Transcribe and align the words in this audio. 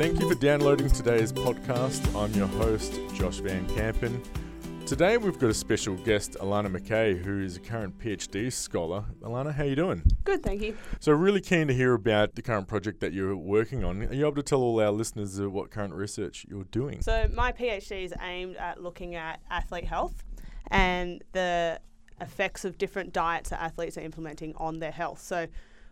Thank 0.00 0.18
you 0.18 0.26
for 0.26 0.34
downloading 0.34 0.88
today's 0.88 1.30
podcast. 1.30 2.00
I'm 2.18 2.32
your 2.32 2.46
host, 2.46 2.98
Josh 3.12 3.36
Van 3.40 3.66
Kampen. 3.66 4.24
Today 4.86 5.18
we've 5.18 5.38
got 5.38 5.50
a 5.50 5.54
special 5.54 5.94
guest, 5.94 6.38
Alannah 6.40 6.70
McKay, 6.70 7.22
who 7.22 7.42
is 7.42 7.58
a 7.58 7.60
current 7.60 7.98
PhD 7.98 8.50
scholar. 8.50 9.04
Alannah, 9.22 9.52
how 9.52 9.64
are 9.64 9.66
you 9.66 9.76
doing? 9.76 10.02
Good, 10.24 10.42
thank 10.42 10.62
you. 10.62 10.74
So, 11.00 11.12
really 11.12 11.42
keen 11.42 11.66
to 11.66 11.74
hear 11.74 11.92
about 11.92 12.34
the 12.34 12.40
current 12.40 12.66
project 12.66 13.00
that 13.00 13.12
you're 13.12 13.36
working 13.36 13.84
on. 13.84 14.04
Are 14.04 14.14
you 14.14 14.24
able 14.24 14.36
to 14.36 14.42
tell 14.42 14.62
all 14.62 14.80
our 14.80 14.90
listeners 14.90 15.38
uh, 15.38 15.50
what 15.50 15.70
current 15.70 15.92
research 15.92 16.46
you're 16.48 16.64
doing? 16.64 17.02
So, 17.02 17.28
my 17.34 17.52
PhD 17.52 18.06
is 18.06 18.14
aimed 18.22 18.56
at 18.56 18.82
looking 18.82 19.16
at 19.16 19.42
athlete 19.50 19.84
health 19.84 20.24
and 20.68 21.22
the 21.32 21.78
effects 22.22 22.64
of 22.64 22.78
different 22.78 23.12
diets 23.12 23.50
that 23.50 23.60
athletes 23.60 23.98
are 23.98 24.02
implementing 24.02 24.54
on 24.56 24.78
their 24.78 24.92
health. 24.92 25.20
So, 25.20 25.46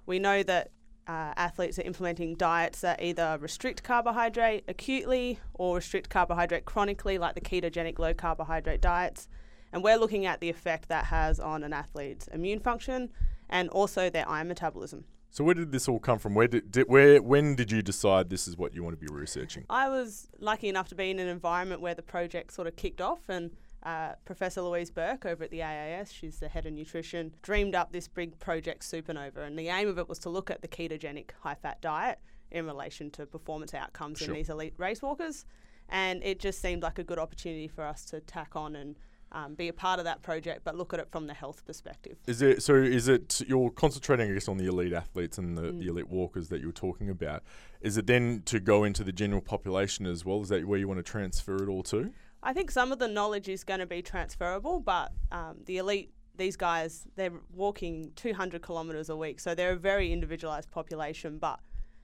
we 0.06 0.18
know 0.18 0.42
that 0.44 0.70
uh, 1.08 1.32
athletes 1.36 1.78
are 1.78 1.82
implementing 1.82 2.34
diets 2.34 2.82
that 2.82 3.02
either 3.02 3.38
restrict 3.40 3.82
carbohydrate 3.82 4.64
acutely 4.68 5.40
or 5.54 5.76
restrict 5.76 6.10
carbohydrate 6.10 6.66
chronically, 6.66 7.16
like 7.16 7.34
the 7.34 7.40
ketogenic 7.40 7.98
low 7.98 8.12
carbohydrate 8.12 8.82
diets. 8.82 9.26
And 9.72 9.82
we're 9.82 9.96
looking 9.96 10.26
at 10.26 10.40
the 10.40 10.50
effect 10.50 10.88
that 10.88 11.06
has 11.06 11.40
on 11.40 11.64
an 11.64 11.72
athlete's 11.72 12.28
immune 12.28 12.60
function 12.60 13.10
and 13.48 13.70
also 13.70 14.10
their 14.10 14.28
iron 14.28 14.48
metabolism. 14.48 15.04
So, 15.30 15.44
where 15.44 15.54
did 15.54 15.72
this 15.72 15.88
all 15.88 15.98
come 15.98 16.18
from? 16.18 16.34
Where 16.34 16.48
did, 16.48 16.70
did 16.70 16.88
where 16.88 17.22
when 17.22 17.54
did 17.54 17.70
you 17.70 17.82
decide 17.82 18.30
this 18.30 18.48
is 18.48 18.56
what 18.56 18.74
you 18.74 18.82
want 18.82 18.98
to 18.98 19.06
be 19.06 19.12
researching? 19.12 19.64
I 19.68 19.88
was 19.88 20.28
lucky 20.40 20.68
enough 20.68 20.88
to 20.88 20.94
be 20.94 21.10
in 21.10 21.18
an 21.18 21.28
environment 21.28 21.80
where 21.80 21.94
the 21.94 22.02
project 22.02 22.52
sort 22.52 22.66
of 22.66 22.76
kicked 22.76 23.00
off 23.00 23.28
and 23.28 23.50
uh, 23.82 24.12
Professor 24.24 24.60
Louise 24.62 24.90
Burke 24.90 25.24
over 25.24 25.44
at 25.44 25.50
the 25.50 25.62
AIS, 25.62 26.12
she's 26.12 26.40
the 26.40 26.48
head 26.48 26.66
of 26.66 26.72
nutrition, 26.72 27.32
dreamed 27.42 27.74
up 27.74 27.92
this 27.92 28.08
big 28.08 28.38
project 28.38 28.82
Supernova. 28.82 29.38
And 29.38 29.58
the 29.58 29.68
aim 29.68 29.88
of 29.88 29.98
it 29.98 30.08
was 30.08 30.18
to 30.20 30.30
look 30.30 30.50
at 30.50 30.62
the 30.62 30.68
ketogenic 30.68 31.30
high 31.40 31.54
fat 31.54 31.80
diet 31.80 32.18
in 32.50 32.66
relation 32.66 33.10
to 33.12 33.26
performance 33.26 33.74
outcomes 33.74 34.18
sure. 34.18 34.28
in 34.28 34.34
these 34.34 34.48
elite 34.48 34.74
race 34.78 35.02
walkers. 35.02 35.44
And 35.88 36.22
it 36.22 36.38
just 36.40 36.60
seemed 36.60 36.82
like 36.82 36.98
a 36.98 37.04
good 37.04 37.18
opportunity 37.18 37.68
for 37.68 37.84
us 37.84 38.04
to 38.06 38.20
tack 38.20 38.56
on 38.56 38.76
and 38.76 38.96
um, 39.32 39.54
be 39.54 39.68
a 39.68 39.72
part 39.72 39.98
of 39.98 40.04
that 40.06 40.22
project, 40.22 40.62
but 40.64 40.74
look 40.74 40.94
at 40.94 41.00
it 41.00 41.10
from 41.10 41.26
the 41.26 41.34
health 41.34 41.64
perspective. 41.66 42.16
Is 42.26 42.40
it 42.40 42.62
so? 42.62 42.74
Is 42.74 43.08
it 43.08 43.42
you're 43.46 43.70
concentrating, 43.70 44.30
I 44.30 44.34
guess, 44.34 44.48
on 44.48 44.56
the 44.56 44.66
elite 44.66 44.92
athletes 44.92 45.38
and 45.38 45.56
the, 45.56 45.62
mm. 45.62 45.78
the, 45.80 45.88
elite 45.88 46.08
walkers 46.08 46.48
that 46.48 46.60
you 46.60 46.66
were 46.66 46.72
talking 46.72 47.10
about? 47.10 47.42
Is 47.80 47.98
it 47.98 48.06
then 48.06 48.42
to 48.46 48.58
go 48.58 48.84
into 48.84 49.04
the 49.04 49.12
general 49.12 49.42
population 49.42 50.06
as 50.06 50.24
well? 50.24 50.40
Is 50.40 50.48
that 50.48 50.66
where 50.66 50.78
you 50.78 50.88
want 50.88 50.98
to 50.98 51.02
transfer 51.02 51.62
it 51.62 51.68
all 51.68 51.82
to? 51.84 52.10
I 52.42 52.52
think 52.52 52.70
some 52.70 52.92
of 52.92 52.98
the 52.98 53.08
knowledge 53.08 53.48
is 53.48 53.64
going 53.64 53.80
to 53.80 53.86
be 53.86 54.02
transferable, 54.02 54.80
but 54.80 55.12
um, 55.32 55.56
the 55.66 55.78
elite, 55.78 56.12
these 56.36 56.56
guys, 56.56 57.04
they're 57.16 57.32
walking 57.54 58.12
200 58.16 58.62
kilometres 58.62 59.08
a 59.08 59.16
week, 59.16 59.40
so 59.40 59.54
they're 59.54 59.72
a 59.72 59.76
very 59.76 60.12
individualised 60.12 60.70
population. 60.70 61.38
But 61.38 61.60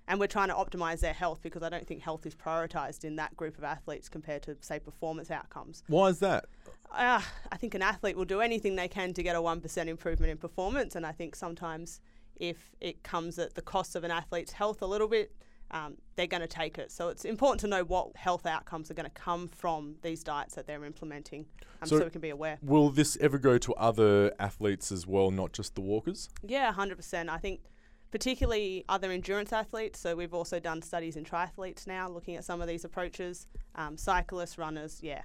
and 0.07 0.21
we're 0.21 0.27
trying 0.27 0.49
to 0.49 0.55
optimize 0.55 1.01
their 1.01 1.13
health 1.13 1.41
because 1.43 1.63
I 1.63 1.69
don't 1.71 1.87
think 1.87 2.03
health 2.03 2.27
is 2.27 2.35
prioritized 2.35 3.05
in 3.05 3.17
that 3.17 3.35
group 3.37 3.57
of 3.57 3.65
athletes 3.65 4.09
compared 4.09 4.43
to 4.43 4.57
say 4.61 4.79
performance 4.79 5.31
outcomes. 5.31 5.83
Why 5.87 6.09
is 6.09 6.19
that? 6.19 6.45
Uh, 6.93 7.23
I 7.51 7.57
think 7.57 7.75
an 7.75 7.83
athlete 7.83 8.17
will 8.17 8.27
do 8.27 8.41
anything 8.41 8.77
they 8.77 8.89
can 8.89 9.15
to 9.15 9.23
get 9.23 9.37
a 9.37 9.41
one 9.41 9.61
percent 9.61 9.89
improvement 9.89 10.31
in 10.31 10.39
performance, 10.39 10.95
and 10.95 11.07
I 11.07 11.13
think 11.13 11.37
sometimes 11.37 12.01
if 12.37 12.75
it 12.81 13.03
comes 13.03 13.39
at 13.39 13.55
the 13.55 13.63
cost 13.63 13.95
of 13.95 14.05
an 14.05 14.11
athlete's 14.11 14.53
health 14.53 14.83
a 14.83 14.87
little 14.87 15.09
bit, 15.09 15.33
um, 15.75 15.97
they're 16.15 16.29
going 16.29 16.41
to 16.41 16.47
take 16.47 16.79
it. 16.79 16.91
So 16.93 17.09
it's 17.09 17.25
important 17.25 17.61
to 17.63 17.67
know 17.67 17.83
what 17.83 18.17
health 18.17 18.47
outcomes 18.47 18.91
are 18.91 18.95
going 18.95 19.11
to 19.11 19.11
come 19.11 19.49
from 19.49 19.97
these 20.03 20.23
diets 20.23 20.55
that 20.55 20.67
they're 20.67 20.85
implementing 20.85 21.47
um, 21.83 21.89
so, 21.89 21.99
so, 21.99 22.05
we 22.05 22.11
can 22.11 22.21
be 22.21 22.31
aware. 22.31 22.59
Will 22.63 22.89
this 22.89 23.19
ever 23.21 23.39
go 23.39 23.59
to 23.59 23.75
other 23.75 24.33
athletes 24.39 24.93
as 24.93 25.07
well, 25.07 25.31
not 25.33 25.53
just 25.53 25.75
the 25.75 25.81
walkers? 25.81 26.31
Yeah, 26.47 26.73
100%. 26.73 27.29
I 27.29 27.39
think 27.39 27.61
particularly 28.13 28.85
other 28.89 29.11
endurance 29.11 29.53
athletes. 29.53 29.99
So 29.99 30.15
we've 30.15 30.33
also 30.33 30.61
done 30.61 30.81
studies 30.81 31.17
in 31.17 31.25
triathletes 31.25 31.89
now, 31.89 32.09
looking 32.09 32.37
at 32.37 32.45
some 32.45 32.63
of 32.63 32.69
these 32.69 32.85
approaches. 32.85 33.49
Um, 33.75 33.97
cyclists, 33.97 34.57
runners, 34.57 35.01
yeah, 35.03 35.23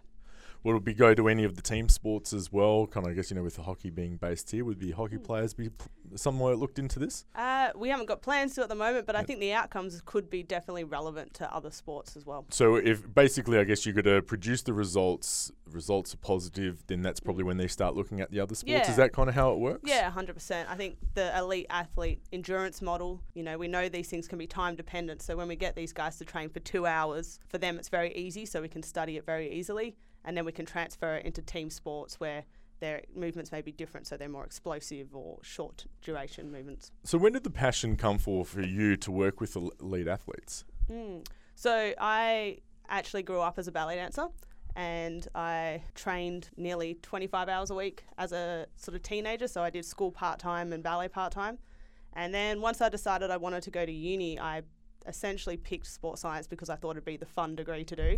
Will 0.64 0.76
it 0.76 0.84
be 0.84 0.94
go 0.94 1.14
to 1.14 1.30
any 1.30 1.46
of 1.46 1.56
the 1.56 1.62
team 1.62 1.88
sports 1.88 2.34
as 2.34 2.52
well? 2.52 2.86
Kind 2.86 3.06
of, 3.06 3.14
I 3.14 3.16
guess 3.16 3.32
you 3.32 3.36
know, 3.38 3.44
with 3.44 3.56
the 3.56 3.62
hockey 3.62 3.90
being 3.90 4.18
based 4.18 4.52
here, 4.52 4.66
would 4.66 4.80
the 4.80 4.92
hockey 4.92 5.18
mm. 5.18 5.24
players 5.24 5.54
be 5.54 5.70
somewhere 6.16 6.56
looked 6.56 6.80
into 6.80 7.00
this? 7.00 7.26
Uh, 7.34 7.70
we 7.76 7.88
haven't 7.88 8.08
got 8.08 8.22
plans 8.22 8.56
to 8.56 8.64
at 8.64 8.70
the 8.70 8.76
moment, 8.76 9.06
but 9.06 9.16
I 9.16 9.24
think 9.24 9.40
the 9.40 9.54
outcomes 9.54 10.02
could 10.06 10.30
be 10.30 10.44
definitely 10.44 10.84
relevant 10.84 11.34
to 11.36 11.54
other 11.54 11.72
sports 11.72 12.18
as 12.18 12.26
well. 12.26 12.46
So, 12.50 12.76
if 12.76 13.14
basically, 13.14 13.58
I 13.58 13.64
guess 13.64 13.86
you 13.86 13.94
got 13.94 14.04
to 14.04 14.22
produce 14.22 14.62
the 14.62 14.74
results, 14.74 15.50
results 15.72 16.14
are 16.14 16.18
positive, 16.18 16.84
then 16.88 17.02
that's 17.02 17.22
probably 17.22 17.46
when 17.46 17.56
they 17.56 17.68
start 17.68 17.96
looking 17.96 18.20
at 18.20 18.30
the 18.30 18.42
other 18.42 18.56
sports. 18.56 18.86
Yeah. 18.86 18.90
Is 18.90 18.98
that 18.98 19.14
kind 19.14 19.30
of 19.30 19.36
how 19.36 19.54
it 19.54 19.60
works? 19.60 19.90
Yeah, 19.90 20.10
hundred 20.12 20.34
percent. 20.34 20.70
I 20.70 20.76
think 20.76 20.98
the 21.14 21.36
elite 21.38 21.68
athlete 21.70 22.22
endurance 22.34 22.82
model. 22.82 23.22
You 23.34 23.44
know, 23.44 23.58
we 23.58 23.70
know 23.70 23.88
these 23.88 24.10
things 24.10 24.28
can 24.28 24.38
be 24.38 24.48
time 24.48 24.76
dependent. 24.76 25.22
So 25.22 25.38
when 25.38 25.48
we 25.48 25.56
get 25.56 25.76
these 25.76 25.94
guys 25.94 26.18
to 26.18 26.26
train 26.26 26.50
for 26.50 26.60
two 26.60 26.86
hours, 26.86 27.40
for 27.48 27.58
them 27.58 27.78
it's 27.78 27.90
very 27.90 28.14
easy. 28.14 28.46
So 28.46 28.62
we 28.62 28.68
can 28.68 28.84
study 28.84 29.16
it 29.16 29.26
very 29.26 29.50
easily 29.52 29.96
and 30.26 30.36
then 30.36 30.46
we 30.46 30.52
can 30.52 30.66
transfer 30.66 31.16
it 31.16 31.26
into 31.26 31.42
team 31.42 31.70
sports 31.70 32.20
where 32.20 32.44
their 32.80 33.02
movements 33.16 33.52
may 33.52 33.62
be 33.62 33.72
different, 33.72 34.08
so 34.08 34.18
they're 34.18 34.30
more 34.30 34.46
explosive 34.46 35.14
or 35.14 35.40
short 35.42 35.86
duration 36.02 36.52
movements. 36.52 36.92
So, 37.04 37.18
when 37.18 37.34
did 37.34 37.44
the 37.44 37.50
passion 37.50 37.96
come 37.96 38.18
for 38.18 38.46
for 38.46 38.62
you 38.62 38.96
to 38.98 39.12
work 39.12 39.42
with 39.42 39.56
elite 39.56 40.08
athletes? 40.08 40.64
Mm. 40.90 41.26
So, 41.56 41.94
I 42.00 42.60
actually 42.88 43.24
grew 43.24 43.42
up 43.42 43.60
as 43.60 43.68
a 43.68 43.72
ballet 43.72 43.96
dancer 43.96 44.28
and 44.76 45.28
I 45.36 45.82
trained 45.94 46.50
nearly 46.56 46.96
25 47.02 47.50
hours 47.50 47.70
a 47.70 47.76
week 47.76 48.06
as 48.18 48.32
a 48.32 48.66
sort 48.78 48.96
of 48.96 49.04
teenager. 49.04 49.48
So, 49.48 49.62
I 49.62 49.70
did 49.70 49.86
school 49.86 50.12
part 50.12 50.40
time 50.40 50.72
and 50.72 50.82
ballet 50.82 51.10
part 51.10 51.34
time. 51.34 51.60
And 52.14 52.34
then 52.34 52.62
once 52.62 52.82
I 52.82 52.90
decided 52.90 53.30
I 53.30 53.38
wanted 53.38 53.64
to 53.64 53.72
go 53.72 53.86
to 53.86 53.92
uni, 53.92 54.40
I 54.40 54.64
essentially 55.06 55.58
picked 55.58 55.88
sports 55.88 56.22
science 56.22 56.48
because 56.48 56.70
I 56.70 56.76
thought 56.76 56.92
it'd 56.92 57.06
be 57.06 57.18
the 57.18 57.26
fun 57.26 57.56
degree 57.56 57.84
to 57.84 57.96
do. 57.96 58.18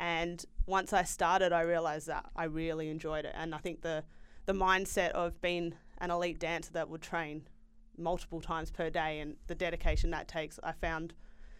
And 0.00 0.42
once 0.64 0.94
I 0.94 1.02
started, 1.02 1.52
I 1.52 1.60
realized 1.60 2.06
that 2.06 2.24
I 2.34 2.44
really 2.44 2.88
enjoyed 2.88 3.26
it. 3.26 3.34
And 3.36 3.54
I 3.54 3.58
think 3.58 3.82
the, 3.82 4.02
the 4.46 4.54
mindset 4.54 5.10
of 5.10 5.40
being 5.42 5.74
an 5.98 6.10
elite 6.10 6.38
dancer 6.38 6.72
that 6.72 6.88
would 6.88 7.02
train 7.02 7.42
multiple 7.98 8.40
times 8.40 8.70
per 8.70 8.88
day 8.88 9.20
and 9.20 9.36
the 9.46 9.54
dedication 9.54 10.10
that 10.12 10.26
takes, 10.26 10.58
I 10.64 10.72
found 10.72 11.12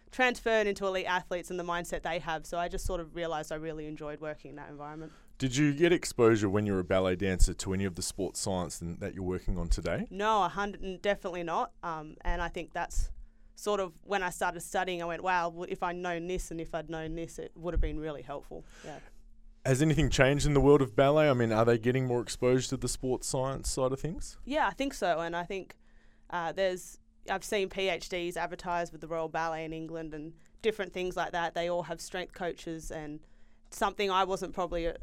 transferred 0.09 0.65
into 0.65 0.87
elite 0.87 1.05
athletes 1.05 1.51
and 1.51 1.59
the 1.59 1.63
mindset 1.63 2.01
they 2.01 2.17
have. 2.17 2.47
So 2.47 2.57
I 2.57 2.67
just 2.67 2.83
sort 2.83 2.99
of 2.99 3.15
realized 3.15 3.51
I 3.51 3.55
really 3.55 3.85
enjoyed 3.85 4.19
working 4.19 4.49
in 4.49 4.55
that 4.55 4.69
environment. 4.69 5.11
Did 5.37 5.55
you 5.55 5.71
get 5.71 5.93
exposure 5.93 6.49
when 6.49 6.65
you 6.65 6.73
were 6.73 6.79
a 6.79 6.83
ballet 6.83 7.15
dancer 7.15 7.53
to 7.53 7.73
any 7.73 7.85
of 7.85 7.93
the 7.93 8.01
sports 8.01 8.39
science 8.39 8.79
that 8.81 9.13
you're 9.13 9.23
working 9.23 9.59
on 9.59 9.69
today? 9.69 10.07
No, 10.09 10.43
a 10.43 10.49
hundred, 10.49 11.03
definitely 11.03 11.43
not. 11.43 11.73
Um, 11.83 12.17
and 12.21 12.41
I 12.41 12.47
think 12.47 12.73
that's 12.73 13.11
sort 13.55 13.79
of 13.79 13.93
when 14.03 14.23
I 14.23 14.29
started 14.29 14.61
studying, 14.61 15.01
I 15.01 15.05
went, 15.05 15.23
wow, 15.23 15.65
if 15.67 15.83
I'd 15.83 15.95
known 15.95 16.27
this 16.27 16.51
and 16.51 16.59
if 16.59 16.73
I'd 16.73 16.89
known 16.89 17.15
this, 17.15 17.39
it 17.39 17.51
would 17.55 17.73
have 17.73 17.81
been 17.81 17.99
really 17.99 18.21
helpful. 18.21 18.65
Yeah. 18.85 18.99
Has 19.65 19.81
anything 19.81 20.09
changed 20.09 20.45
in 20.47 20.53
the 20.53 20.61
world 20.61 20.81
of 20.81 20.95
ballet? 20.95 21.29
I 21.29 21.33
mean, 21.33 21.51
are 21.51 21.65
they 21.65 21.77
getting 21.77 22.07
more 22.07 22.21
exposed 22.21 22.69
to 22.71 22.77
the 22.77 22.87
sports 22.87 23.27
science 23.27 23.69
side 23.69 23.91
of 23.91 23.99
things? 23.99 24.37
Yeah, 24.45 24.67
I 24.67 24.71
think 24.71 24.93
so. 24.93 25.19
And 25.19 25.35
I 25.35 25.43
think 25.43 25.75
uh, 26.31 26.51
there's, 26.51 26.97
I've 27.29 27.43
seen 27.43 27.69
PhDs 27.69 28.37
advertised 28.37 28.91
with 28.91 29.01
the 29.01 29.07
Royal 29.07 29.29
Ballet 29.29 29.63
in 29.63 29.73
England 29.73 30.15
and 30.15 30.33
different 30.63 30.93
things 30.93 31.15
like 31.15 31.31
that. 31.33 31.53
They 31.53 31.69
all 31.69 31.83
have 31.83 32.01
strength 32.01 32.33
coaches 32.33 32.89
and 32.89 33.19
something 33.69 34.09
I 34.09 34.23
wasn't 34.23 34.53
probably 34.53 34.87
uh, 34.87 34.93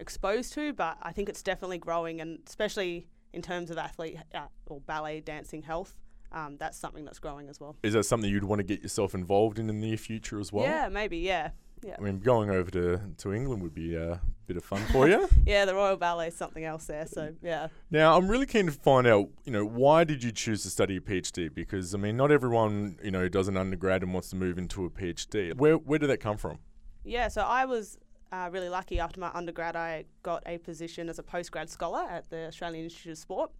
exposed 0.00 0.52
to, 0.54 0.72
but 0.72 0.98
I 1.02 1.12
think 1.12 1.28
it's 1.28 1.42
definitely 1.42 1.78
growing, 1.78 2.20
and 2.20 2.40
especially 2.46 3.06
in 3.32 3.40
terms 3.40 3.70
of 3.70 3.78
athlete 3.78 4.18
uh, 4.34 4.46
or 4.66 4.80
ballet 4.80 5.20
dancing 5.20 5.62
health 5.62 5.94
um, 6.32 6.56
that's 6.58 6.78
something 6.78 7.04
that's 7.04 7.18
growing 7.18 7.48
as 7.48 7.60
well. 7.60 7.76
Is 7.82 7.92
that 7.94 8.04
something 8.04 8.30
you'd 8.30 8.44
want 8.44 8.58
to 8.60 8.64
get 8.64 8.82
yourself 8.82 9.14
involved 9.14 9.58
in 9.58 9.62
in 9.68 9.80
the 9.80 9.86
near 9.86 9.96
future 9.96 10.40
as 10.40 10.52
well? 10.52 10.64
Yeah, 10.64 10.88
maybe. 10.88 11.18
Yeah. 11.18 11.50
Yeah. 11.84 11.96
I 11.98 12.00
mean, 12.00 12.20
going 12.20 12.48
over 12.48 12.70
to, 12.70 13.00
to 13.18 13.34
England 13.34 13.60
would 13.62 13.74
be 13.74 13.96
a 13.96 14.20
bit 14.46 14.56
of 14.56 14.62
fun 14.62 14.80
for 14.92 15.08
you. 15.08 15.28
yeah, 15.44 15.64
the 15.64 15.74
Royal 15.74 15.96
Ballet 15.96 16.28
is 16.28 16.36
something 16.36 16.64
else 16.64 16.86
there. 16.86 17.06
So 17.06 17.34
yeah. 17.42 17.68
Now 17.90 18.16
I'm 18.16 18.28
really 18.28 18.46
keen 18.46 18.66
to 18.66 18.72
find 18.72 19.06
out, 19.06 19.28
you 19.44 19.52
know, 19.52 19.64
why 19.64 20.04
did 20.04 20.22
you 20.22 20.30
choose 20.30 20.62
to 20.62 20.70
study 20.70 20.96
a 20.96 21.00
PhD? 21.00 21.52
Because 21.52 21.92
I 21.92 21.98
mean, 21.98 22.16
not 22.16 22.30
everyone, 22.30 22.98
you 23.02 23.10
know, 23.10 23.28
does 23.28 23.48
an 23.48 23.56
undergrad 23.56 24.02
and 24.02 24.12
wants 24.12 24.30
to 24.30 24.36
move 24.36 24.58
into 24.58 24.84
a 24.84 24.90
PhD. 24.90 25.54
Where 25.56 25.74
where 25.74 25.98
did 25.98 26.08
that 26.10 26.18
come 26.18 26.36
from? 26.36 26.58
Yeah, 27.04 27.26
so 27.26 27.42
I 27.42 27.64
was 27.64 27.98
uh, 28.30 28.48
really 28.52 28.68
lucky. 28.68 29.00
After 29.00 29.18
my 29.18 29.30
undergrad, 29.34 29.74
I 29.74 30.04
got 30.22 30.44
a 30.46 30.58
position 30.58 31.08
as 31.08 31.18
a 31.18 31.22
postgrad 31.24 31.68
scholar 31.68 32.04
at 32.08 32.30
the 32.30 32.46
Australian 32.46 32.84
Institute 32.84 33.12
of 33.12 33.18
Sport, 33.18 33.50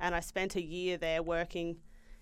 and 0.00 0.16
I 0.16 0.20
spent 0.20 0.56
a 0.56 0.62
year 0.62 0.96
there 0.96 1.22
working 1.22 1.76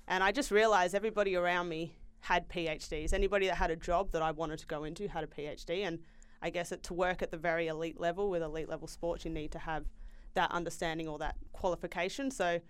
and 0.08 0.22
I 0.22 0.32
just 0.32 0.50
realized 0.50 0.94
everybody 0.94 1.36
around 1.36 1.68
me 1.68 1.96
had 2.20 2.48
PhDs. 2.48 3.12
Anybody 3.12 3.46
that 3.46 3.56
had 3.56 3.70
a 3.70 3.76
job 3.76 4.10
that 4.12 4.22
I 4.22 4.30
wanted 4.32 4.58
to 4.60 4.66
go 4.66 4.84
into 4.84 5.08
had 5.08 5.24
a 5.24 5.26
PhD. 5.26 5.86
And 5.86 6.00
I 6.42 6.50
guess 6.50 6.72
it, 6.72 6.82
to 6.84 6.94
work 6.94 7.22
at 7.22 7.30
the 7.30 7.36
very 7.36 7.68
elite 7.68 8.00
level 8.00 8.30
with 8.30 8.42
elite 8.42 8.68
level 8.68 8.88
sports, 8.88 9.24
you 9.24 9.30
need 9.30 9.52
to 9.52 9.58
have 9.58 9.84
that 10.34 10.50
understanding 10.50 11.08
or 11.08 11.18
that 11.18 11.36
qualification. 11.52 12.30
So 12.30 12.60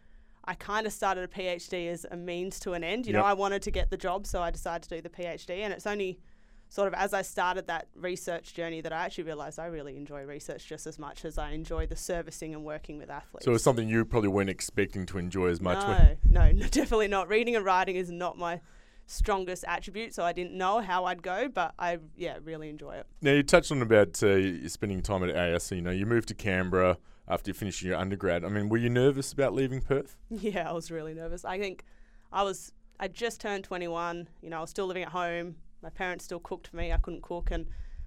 I 0.45 0.55
kind 0.55 0.87
of 0.87 0.93
started 0.93 1.25
a 1.25 1.29
PhD 1.29 1.89
as 1.89 2.07
a 2.11 2.17
means 2.17 2.61
to 2.61 2.73
an 2.73 2.85
end. 2.85 3.07
You 3.07 3.13
yep. 3.13 3.23
know, 3.23 3.27
I 3.27 3.33
wanted 3.33 3.63
to 3.63 3.71
get 3.71 3.91
the 3.91 3.97
job, 3.97 4.27
so 4.27 4.41
I 4.41 4.51
decided 4.51 4.89
to 4.89 4.97
do 4.97 5.01
the 5.03 5.09
PhD. 5.09 5.61
And 5.61 5.73
it's 5.73 5.87
only 5.87 6.21
sort 6.69 6.89
of 6.89 6.95
as 6.95 7.15
I 7.15 7.23
started 7.23 7.67
that 7.69 7.89
research 7.95 8.55
journey 8.55 8.81
that 8.81 8.93
I 8.93 9.05
actually 9.05 9.25
realized 9.25 9.59
I 9.59 9.67
really 9.67 9.97
enjoy 9.97 10.25
research 10.25 10.67
just 10.67 10.87
as 10.87 10.99
much 10.99 11.25
as 11.25 11.39
I 11.39 11.53
enjoy 11.53 11.87
the 11.87 11.97
servicing 11.97 12.55
and 12.55 12.65
working 12.65 12.99
with 12.99 13.11
athletes. 13.11 13.45
So 13.45 13.55
it's 13.55 13.65
something 13.65 13.89
you 13.89 14.05
probably 14.05 14.29
weren't 14.29 14.51
expecting 14.51 15.07
to 15.07 15.19
enjoy 15.19 15.49
as 15.49 15.61
much. 15.61 15.87
No, 15.87 16.17
no, 16.31 16.53
no, 16.53 16.67
definitely 16.67 17.09
not. 17.09 17.29
Reading 17.29 17.57
and 17.57 17.65
writing 17.65 17.97
is 17.97 18.11
not 18.11 18.37
my 18.37 18.61
strongest 19.07 19.65
attribute, 19.67 20.15
so 20.15 20.25
I 20.25 20.33
didn't 20.33 20.55
know 20.55 20.81
how 20.81 21.05
I'd 21.05 21.23
go, 21.23 21.49
but 21.49 21.75
I 21.79 21.99
yeah 22.17 22.39
really 22.43 22.69
enjoy 22.69 22.97
it. 22.97 23.07
Now 23.23 23.33
you 23.33 23.43
touched 23.43 23.71
on 23.71 23.81
about 23.81 24.23
uh, 24.23 24.69
spending 24.69 25.03
time 25.03 25.23
at 25.23 25.37
AIS. 25.37 25.71
You 25.73 25.83
know, 25.83 25.93
you 25.93 26.07
moved 26.07 26.29
to 26.29 26.35
Canberra 26.35 26.99
after 27.29 27.51
you 27.51 27.55
finished 27.55 27.83
your 27.83 27.97
undergrad. 27.97 28.45
I 28.45 28.49
mean, 28.49 28.69
were 28.69 28.77
you 28.77 28.91
nervous 28.91 29.33
about 29.33 29.55
leaving 29.55 29.81
Perth? 29.81 30.17
Yeah, 30.31 30.69
I 30.69 30.73
was 30.73 30.91
really 30.91 31.15
nervous. 31.15 31.45
I 31.45 31.59
think 31.59 31.85
I 32.33 32.43
was 32.43 32.73
I 32.99 33.09
just 33.09 33.41
turned 33.41 33.65
21. 33.65 34.29
You 34.43 34.51
know, 34.51 34.59
I 34.59 34.61
was 34.61 34.71
still 34.71 34.87
living 34.87 35.03
at 35.03 35.11
home. 35.11 35.57
My 35.87 35.91
parents 35.91 36.25
still 36.25 36.41
cooked 36.41 36.67
for 36.67 36.75
me. 36.79 36.91
I 36.93 36.97
couldn't 36.97 37.23
cook, 37.23 37.53
and 37.53 37.65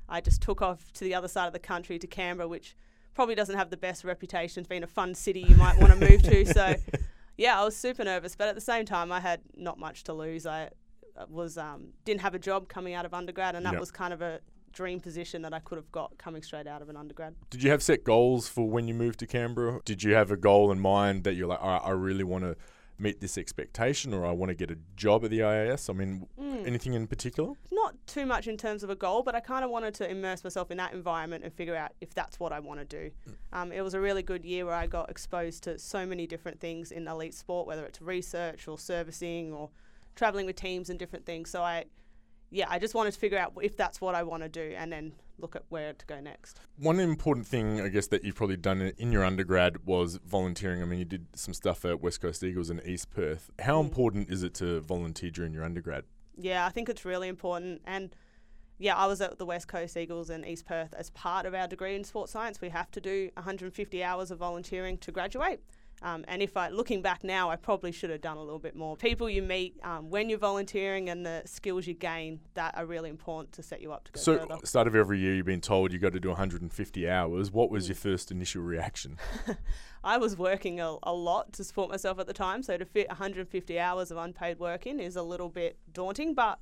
I 0.09 0.19
just 0.19 0.41
took 0.41 0.61
off 0.61 0.91
to 0.95 1.05
the 1.05 1.15
other 1.15 1.29
side 1.29 1.47
of 1.47 1.53
the 1.53 1.59
country 1.59 1.97
to 1.97 2.07
Canberra, 2.07 2.45
which 2.45 2.75
probably 3.13 3.35
doesn't 3.35 3.55
have 3.55 3.69
the 3.69 3.77
best 3.77 4.03
reputation 4.03 4.65
for 4.65 4.67
being 4.67 4.83
a 4.83 4.87
fun 4.87 5.15
city 5.15 5.39
you 5.47 5.55
might 5.55 5.77
want 5.79 5.97
to 5.97 6.09
move 6.09 6.21
to. 6.23 6.45
So, 6.45 6.75
yeah, 7.37 7.57
I 7.57 7.63
was 7.63 7.77
super 7.77 8.03
nervous, 8.03 8.35
but 8.35 8.49
at 8.49 8.55
the 8.55 8.59
same 8.59 8.83
time, 8.83 9.13
I 9.13 9.21
had 9.21 9.39
not 9.55 9.79
much 9.79 10.03
to 10.03 10.13
lose. 10.13 10.45
I 10.45 10.71
was 11.29 11.57
um, 11.57 11.93
didn't 12.03 12.19
have 12.19 12.35
a 12.35 12.39
job 12.39 12.67
coming 12.67 12.95
out 12.95 13.05
of 13.05 13.13
undergrad, 13.13 13.55
and 13.55 13.65
that 13.65 13.71
Yep. 13.75 13.79
was 13.79 13.91
kind 13.91 14.11
of 14.11 14.21
a 14.21 14.41
dream 14.73 14.99
position 14.99 15.41
that 15.43 15.53
I 15.53 15.59
could 15.59 15.77
have 15.77 15.89
got 15.93 16.17
coming 16.17 16.41
straight 16.43 16.67
out 16.67 16.81
of 16.81 16.89
an 16.89 16.97
undergrad. 16.97 17.33
Did 17.49 17.63
you 17.63 17.71
have 17.71 17.81
set 17.81 18.03
goals 18.03 18.49
for 18.49 18.69
when 18.69 18.89
you 18.89 18.93
moved 18.93 19.19
to 19.19 19.25
Canberra? 19.25 19.79
Did 19.85 20.03
you 20.03 20.15
have 20.15 20.31
a 20.31 20.37
goal 20.37 20.69
in 20.69 20.81
mind 20.81 21.23
that 21.23 21.35
you're 21.35 21.47
like, 21.47 21.61
"All 21.61 21.69
right, 21.79 21.81
I 21.85 21.91
really 21.91 22.25
want 22.25 22.43
to 22.43 22.57
meet 22.99 23.21
this 23.21 23.37
expectation, 23.37 24.13
or 24.13 24.25
I 24.25 24.31
want 24.31 24.49
to 24.49 24.55
get 24.55 24.69
a 24.69 24.77
job 24.95 25.23
at 25.23 25.31
the 25.31 25.41
AIS? 25.43 25.89
I 25.89 25.93
mean, 25.93 26.27
Mm. 26.37 26.67
anything 26.67 26.93
in 26.93 27.07
particular? 27.07 27.53
Not 27.71 27.95
too 28.07 28.25
much 28.25 28.47
in 28.47 28.57
terms 28.57 28.83
of 28.83 28.89
a 28.89 28.95
goal, 28.95 29.23
but 29.23 29.35
I 29.35 29.39
kind 29.39 29.63
of 29.63 29.71
wanted 29.71 29.93
to 29.95 30.09
immerse 30.09 30.43
myself 30.43 30.69
in 30.71 30.77
that 30.77 30.93
environment 30.93 31.43
and 31.43 31.53
figure 31.53 31.75
out 31.75 31.93
if 32.01 32.13
that's 32.13 32.39
what 32.39 32.51
I 32.51 32.59
want 32.59 32.79
to 32.81 32.85
do. 32.85 33.11
Um, 33.53 33.71
it 33.71 33.81
was 33.81 33.93
a 33.93 33.99
really 34.01 34.23
good 34.23 34.43
year 34.43 34.65
where 34.65 34.75
I 34.75 34.87
got 34.87 35.09
exposed 35.09 35.63
to 35.63 35.79
so 35.79 36.05
many 36.05 36.27
different 36.27 36.59
things 36.59 36.91
in 36.91 37.07
elite 37.07 37.33
sport, 37.33 37.67
whether 37.67 37.85
it's 37.85 38.01
research 38.01 38.67
or 38.67 38.77
servicing 38.77 39.53
or 39.53 39.69
traveling 40.15 40.45
with 40.45 40.55
teams 40.57 40.89
and 40.89 40.99
different 40.99 41.25
things. 41.25 41.49
So 41.49 41.61
I, 41.61 41.85
yeah, 42.51 42.65
I 42.69 42.79
just 42.79 42.93
wanted 42.95 43.13
to 43.13 43.19
figure 43.19 43.37
out 43.37 43.53
if 43.61 43.77
that's 43.77 44.01
what 44.01 44.15
I 44.15 44.23
want 44.23 44.43
to 44.43 44.49
do 44.49 44.73
and 44.75 44.91
then 44.91 45.13
look 45.41 45.55
at 45.55 45.63
where 45.69 45.93
to 45.93 46.05
go 46.05 46.19
next. 46.19 46.59
One 46.77 46.99
important 46.99 47.47
thing, 47.47 47.81
I 47.81 47.87
guess, 47.89 48.07
that 48.07 48.23
you've 48.23 48.35
probably 48.35 48.57
done 48.57 48.81
in- 48.97 49.11
your 49.11 49.23
undergrad 49.23 49.85
was 49.85 50.17
volunteering. 50.17 50.81
I 50.81 50.85
mean, 50.85 50.99
you 50.99 51.05
did 51.05 51.27
some 51.35 51.53
stuff 51.53 51.85
at 51.85 52.01
West 52.01 52.21
Coast 52.21 52.43
Eagles 52.43 52.69
in 52.69 52.81
East 52.85 53.09
Perth. 53.09 53.49
How 53.59 53.81
Mm. 53.81 53.85
important 53.85 54.29
is 54.29 54.43
it 54.43 54.53
to 54.55 54.79
volunteer 54.81 55.31
during 55.31 55.53
your 55.53 55.63
undergrad? 55.63 56.05
Yeah, 56.37 56.65
I 56.65 56.69
think 56.69 56.89
it's 56.89 57.05
really 57.05 57.27
important. 57.27 57.81
And 57.85 58.15
yeah, 58.77 58.95
I 58.95 59.07
was 59.07 59.19
at 59.19 59.37
the 59.37 59.45
West 59.45 59.67
Coast 59.67 59.97
Eagles 59.97 60.29
in 60.29 60.45
East 60.45 60.65
Perth 60.65 60.93
as 60.93 61.09
part 61.09 61.45
of 61.45 61.53
our 61.53 61.67
degree 61.67 61.95
in 61.95 62.03
sports 62.03 62.31
science. 62.31 62.61
We 62.61 62.69
have 62.69 62.89
to 62.91 63.01
do 63.01 63.29
150 63.35 64.03
hours 64.03 64.31
of 64.31 64.37
volunteering 64.37 64.97
to 64.99 65.11
graduate. 65.11 65.59
Um, 66.01 66.23
and 66.27 66.41
if 66.41 66.55
I, 66.55 66.69
looking 66.69 67.01
back 67.01 67.23
now, 67.23 67.49
I 67.49 67.55
probably 67.55 67.91
should 67.91 68.09
have 68.09 68.21
done 68.21 68.37
a 68.37 68.43
little 68.43 68.59
bit 68.59 68.75
more. 68.75 68.95
People 68.95 69.29
you 69.29 69.41
meet 69.41 69.75
um, 69.83 70.09
when 70.09 70.29
you're 70.29 70.39
volunteering 70.39 71.09
and 71.09 71.25
the 71.25 71.41
skills 71.45 71.87
you 71.87 71.93
gain 71.93 72.39
that 72.53 72.77
are 72.77 72.85
really 72.85 73.09
important 73.09 73.51
to 73.53 73.63
set 73.63 73.81
you 73.81 73.91
up 73.91 74.05
to 74.05 74.11
go 74.13 74.19
So, 74.19 74.37
further. 74.39 74.65
start 74.65 74.87
of 74.87 74.95
every 74.95 75.19
year, 75.19 75.35
you've 75.35 75.45
been 75.45 75.61
told 75.61 75.91
you 75.91 75.99
got 75.99 76.13
to 76.13 76.19
do 76.19 76.29
150 76.29 77.09
hours. 77.09 77.51
What 77.51 77.69
Mm. 77.69 77.71
was 77.73 77.87
your 77.89 77.95
first 77.95 78.31
initial 78.31 78.61
reaction? 78.61 79.17
I 80.03 80.17
was 80.17 80.37
working 80.37 80.79
a, 80.79 80.95
a 81.03 81.13
lot 81.13 81.51
to 81.53 81.63
support 81.63 81.89
myself 81.89 82.19
at 82.19 82.27
the 82.27 82.33
time, 82.33 82.63
so 82.63 82.77
to 82.77 82.85
fit 82.85 83.09
150 83.09 83.79
hours 83.79 84.11
of 84.11 84.17
unpaid 84.17 84.57
work 84.59 84.87
in 84.87 84.99
is 84.99 85.15
a 85.17 85.23
little 85.23 85.49
bit 85.49 85.77
daunting. 85.93 86.33
But 86.33 86.59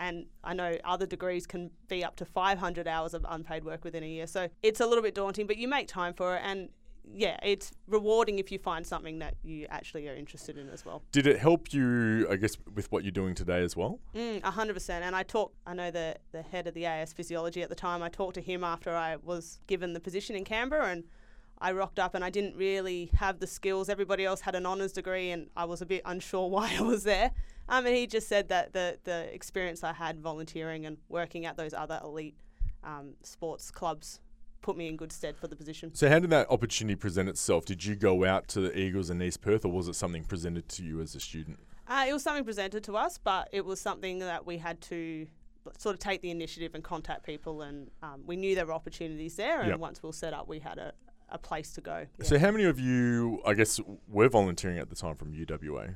and 0.00 0.26
I 0.44 0.54
know 0.54 0.76
other 0.84 1.06
degrees 1.06 1.44
can 1.44 1.70
be 1.88 2.04
up 2.04 2.14
to 2.16 2.24
500 2.24 2.86
hours 2.86 3.14
of 3.14 3.26
unpaid 3.28 3.64
work 3.64 3.82
within 3.84 4.04
a 4.04 4.06
year, 4.06 4.26
so 4.28 4.48
it's 4.62 4.78
a 4.80 4.86
little 4.86 5.02
bit 5.02 5.14
daunting. 5.14 5.46
But 5.46 5.56
you 5.58 5.66
make 5.68 5.88
time 5.88 6.14
for 6.14 6.36
it, 6.36 6.42
and 6.44 6.68
yeah, 7.14 7.38
it's 7.42 7.72
rewarding 7.86 8.38
if 8.38 8.52
you 8.52 8.58
find 8.58 8.86
something 8.86 9.18
that 9.20 9.34
you 9.42 9.66
actually 9.70 10.08
are 10.08 10.14
interested 10.14 10.58
in 10.58 10.68
as 10.70 10.84
well. 10.84 11.02
Did 11.12 11.26
it 11.26 11.38
help 11.38 11.72
you, 11.72 12.26
I 12.30 12.36
guess, 12.36 12.56
with 12.74 12.90
what 12.92 13.04
you're 13.04 13.12
doing 13.12 13.34
today 13.34 13.62
as 13.62 13.76
well? 13.76 14.00
Mm, 14.14 14.42
a 14.44 14.50
hundred 14.50 14.74
percent. 14.74 15.04
And 15.04 15.14
I 15.14 15.22
talked. 15.22 15.56
I 15.66 15.74
know 15.74 15.90
the 15.90 16.16
the 16.32 16.42
head 16.42 16.66
of 16.66 16.74
the 16.74 16.86
AIS 16.86 17.12
physiology 17.12 17.62
at 17.62 17.68
the 17.68 17.74
time. 17.74 18.02
I 18.02 18.08
talked 18.08 18.34
to 18.34 18.40
him 18.40 18.64
after 18.64 18.94
I 18.94 19.16
was 19.16 19.60
given 19.66 19.92
the 19.92 20.00
position 20.00 20.36
in 20.36 20.44
Canberra, 20.44 20.88
and 20.88 21.04
I 21.58 21.72
rocked 21.72 21.98
up, 21.98 22.14
and 22.14 22.24
I 22.24 22.30
didn't 22.30 22.56
really 22.56 23.10
have 23.14 23.40
the 23.40 23.46
skills. 23.46 23.88
Everybody 23.88 24.24
else 24.24 24.40
had 24.40 24.54
an 24.54 24.66
honours 24.66 24.92
degree, 24.92 25.30
and 25.30 25.48
I 25.56 25.64
was 25.64 25.82
a 25.82 25.86
bit 25.86 26.02
unsure 26.04 26.48
why 26.50 26.74
I 26.78 26.82
was 26.82 27.04
there. 27.04 27.32
Um, 27.68 27.84
and 27.84 27.94
he 27.94 28.06
just 28.06 28.28
said 28.28 28.48
that 28.48 28.72
the 28.72 28.98
the 29.04 29.32
experience 29.34 29.84
I 29.84 29.92
had 29.92 30.20
volunteering 30.20 30.86
and 30.86 30.98
working 31.08 31.46
at 31.46 31.56
those 31.56 31.74
other 31.74 32.00
elite 32.02 32.36
um, 32.84 33.14
sports 33.22 33.70
clubs 33.70 34.20
put 34.60 34.76
me 34.76 34.88
in 34.88 34.96
good 34.96 35.12
stead 35.12 35.36
for 35.36 35.46
the 35.46 35.56
position. 35.56 35.94
So, 35.94 36.08
how 36.08 36.18
did 36.18 36.30
that 36.30 36.50
opportunity 36.50 36.96
present 36.96 37.28
itself? 37.28 37.64
Did 37.64 37.84
you 37.84 37.94
go 37.96 38.24
out 38.24 38.48
to 38.48 38.60
the 38.60 38.78
Eagles 38.78 39.10
in 39.10 39.22
East 39.22 39.40
Perth, 39.40 39.64
or 39.64 39.72
was 39.72 39.88
it 39.88 39.94
something 39.94 40.24
presented 40.24 40.68
to 40.70 40.82
you 40.82 41.00
as 41.00 41.14
a 41.14 41.20
student? 41.20 41.58
Uh, 41.86 42.04
it 42.08 42.12
was 42.12 42.22
something 42.22 42.44
presented 42.44 42.84
to 42.84 42.96
us, 42.96 43.18
but 43.18 43.48
it 43.52 43.64
was 43.64 43.80
something 43.80 44.18
that 44.18 44.46
we 44.46 44.58
had 44.58 44.80
to 44.82 45.26
sort 45.78 45.94
of 45.94 45.98
take 46.00 46.20
the 46.22 46.30
initiative 46.30 46.74
and 46.74 46.82
contact 46.84 47.24
people, 47.24 47.62
and 47.62 47.90
um, 48.02 48.22
we 48.26 48.36
knew 48.36 48.54
there 48.54 48.66
were 48.66 48.72
opportunities 48.72 49.36
there. 49.36 49.60
And 49.60 49.70
Yep. 49.70 49.78
once 49.78 50.02
we 50.02 50.06
were 50.08 50.12
set 50.12 50.32
up, 50.34 50.48
we 50.48 50.58
had 50.58 50.78
a, 50.78 50.92
a 51.30 51.38
place 51.38 51.72
to 51.72 51.80
go. 51.80 52.06
Yeah. 52.18 52.24
So, 52.24 52.38
how 52.38 52.50
many 52.50 52.64
of 52.64 52.78
you, 52.80 53.40
I 53.46 53.54
guess, 53.54 53.80
were 54.06 54.28
volunteering 54.28 54.78
at 54.78 54.88
the 54.90 54.96
time 54.96 55.14
from 55.14 55.32
UWA? 55.32 55.94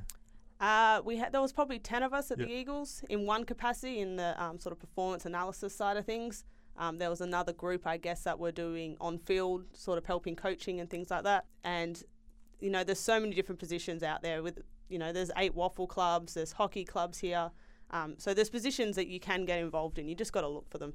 uh, 0.59 1.01
we 1.03 1.17
had 1.17 1.33
there 1.33 1.41
was 1.41 1.51
probably 1.51 1.77
ten 1.79 2.03
of 2.03 2.13
us 2.13 2.31
at 2.31 2.39
Yep. 2.39 2.47
the 2.47 2.53
Eagles 2.53 3.03
in 3.09 3.25
one 3.25 3.43
capacity 3.43 3.99
in 3.99 4.15
the 4.15 4.41
um, 4.41 4.59
sort 4.59 4.71
of 4.71 4.79
performance 4.79 5.25
analysis 5.25 5.75
side 5.75 5.97
of 5.97 6.05
things. 6.05 6.45
Um, 6.77 6.97
there 6.97 7.09
was 7.09 7.21
another 7.21 7.53
group, 7.53 7.85
I 7.85 7.97
guess, 7.97 8.23
that 8.23 8.39
were 8.39 8.51
doing 8.51 8.97
on-field 8.99 9.65
sort 9.73 9.97
of 9.97 10.05
helping 10.05 10.35
coaching 10.35 10.79
and 10.79 10.89
things 10.89 11.11
like 11.11 11.23
that. 11.23 11.45
And 11.63 12.01
you 12.59 12.69
know, 12.69 12.83
there's 12.83 12.99
so 12.99 13.19
many 13.19 13.35
different 13.35 13.59
positions 13.59 14.03
out 14.03 14.21
there. 14.21 14.41
With 14.41 14.61
you 14.89 14.97
know, 14.97 15.11
there's 15.11 15.31
eight 15.37 15.55
WAFL 15.55 15.87
clubs, 15.87 16.33
there's 16.33 16.53
hockey 16.53 16.85
clubs 16.85 17.19
here. 17.19 17.51
Um, 17.91 18.15
so 18.17 18.33
there's 18.33 18.49
positions 18.49 18.95
that 18.95 19.07
you 19.07 19.19
can 19.19 19.45
get 19.45 19.59
involved 19.59 19.99
in. 19.99 20.07
You 20.07 20.15
just 20.15 20.33
got 20.33 20.41
to 20.41 20.47
look 20.47 20.69
for 20.69 20.77
them. 20.77 20.93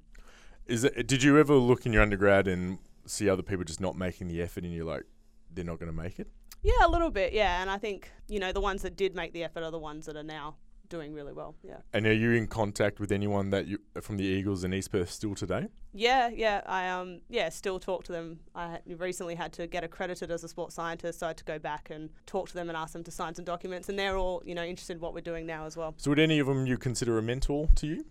Is 0.66 0.84
it? 0.84 1.06
Did 1.06 1.22
you 1.22 1.38
ever 1.38 1.54
look 1.54 1.86
in 1.86 1.92
your 1.92 2.02
undergrad 2.02 2.48
and 2.48 2.78
see 3.06 3.28
other 3.28 3.42
people 3.42 3.64
just 3.64 3.80
not 3.80 3.96
making 3.96 4.28
the 4.28 4.42
effort, 4.42 4.64
and 4.64 4.74
you're 4.74 4.84
like, 4.84 5.04
they're 5.52 5.64
not 5.64 5.78
going 5.78 5.90
to 5.90 5.96
make 5.96 6.18
it? 6.18 6.28
Yeah, 6.62 6.84
a 6.84 6.88
little 6.88 7.10
bit. 7.10 7.32
Yeah, 7.32 7.60
and 7.60 7.70
I 7.70 7.78
think 7.78 8.10
you 8.28 8.40
know 8.40 8.52
the 8.52 8.60
ones 8.60 8.82
that 8.82 8.96
did 8.96 9.14
make 9.14 9.32
the 9.32 9.44
effort 9.44 9.62
are 9.62 9.70
the 9.70 9.78
ones 9.78 10.06
that 10.06 10.16
are 10.16 10.24
now 10.24 10.56
doing 10.88 11.12
really 11.12 11.32
well. 11.32 11.54
Yeah. 11.62 11.78
And 11.92 12.06
are 12.06 12.12
you 12.12 12.32
in 12.32 12.46
contact 12.46 13.00
with 13.00 13.12
anyone 13.12 13.50
that 13.50 13.66
you 13.66 13.78
from 14.00 14.16
the 14.16 14.24
Eagles 14.24 14.64
in 14.64 14.72
East 14.74 14.92
Perth 14.92 15.10
still 15.10 15.34
today? 15.34 15.68
Yeah, 15.92 16.28
yeah. 16.28 16.62
I 16.66 16.88
um 16.88 17.20
yeah 17.28 17.48
still 17.48 17.78
talk 17.78 18.04
to 18.04 18.12
them. 18.12 18.40
I 18.54 18.78
recently 18.86 19.34
had 19.34 19.52
to 19.54 19.66
get 19.66 19.84
accredited 19.84 20.30
as 20.30 20.44
a 20.44 20.48
sports 20.48 20.74
scientist, 20.74 21.20
so 21.20 21.26
I 21.26 21.30
had 21.30 21.36
to 21.38 21.44
go 21.44 21.58
back 21.58 21.90
and 21.90 22.10
talk 22.26 22.48
to 22.48 22.54
them 22.54 22.68
and 22.68 22.76
ask 22.76 22.92
them 22.92 23.04
to 23.04 23.10
sign 23.10 23.34
some 23.34 23.44
documents, 23.44 23.88
and 23.88 23.98
they're 23.98 24.16
all 24.16 24.42
you 24.44 24.54
know 24.54 24.64
interested 24.64 24.94
in 24.94 25.00
what 25.00 25.14
we're 25.14 25.20
doing 25.20 25.46
now 25.46 25.66
as 25.66 25.76
well. 25.76 25.94
So, 25.96 26.10
would 26.10 26.18
any 26.18 26.38
of 26.38 26.46
them 26.46 26.66
you 26.66 26.78
consider 26.78 27.18
a 27.18 27.22
mentor 27.22 27.68
to 27.76 27.86
you? 27.86 28.04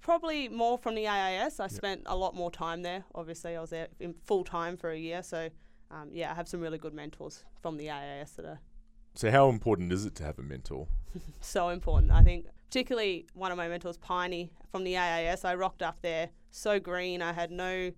Probably 0.00 0.48
more 0.48 0.78
from 0.78 0.94
the 0.94 1.06
AIS. 1.06 1.60
I 1.60 1.66
spent 1.66 2.02
a 2.06 2.16
lot 2.16 2.34
more 2.34 2.50
time 2.50 2.82
there. 2.82 3.04
Obviously, 3.14 3.54
I 3.54 3.60
was 3.60 3.70
there 3.70 3.88
in 4.00 4.14
full 4.24 4.44
time 4.44 4.76
for 4.76 4.90
a 4.90 4.98
year, 4.98 5.22
so 5.22 5.50
um, 5.90 6.08
yeah, 6.12 6.30
I 6.30 6.34
have 6.34 6.48
some 6.48 6.60
really 6.60 6.78
good 6.78 6.94
mentors 6.94 7.44
from 7.60 7.76
the 7.76 7.90
AIS 7.90 8.32
that 8.32 8.44
are 8.44 8.60
So, 9.14 9.30
how 9.30 9.48
important 9.48 9.92
is 9.92 10.04
it 10.04 10.14
to 10.16 10.24
have 10.24 10.38
a 10.38 10.42
mentor? 10.42 10.86
so 11.40 11.68
important. 11.70 12.12
I 12.12 12.22
think 12.22 12.46
particularly 12.68 13.26
one 13.34 13.50
of 13.50 13.58
my 13.58 13.68
mentors, 13.68 13.96
Piney 13.96 14.50
from 14.70 14.84
the 14.84 14.96
AIS. 14.96 15.44
I 15.44 15.54
rocked 15.54 15.82
up 15.82 16.00
there 16.02 16.30
so 16.50 16.78
green. 16.78 17.20
I 17.20 17.32
had 17.32 17.50
no 17.50 17.90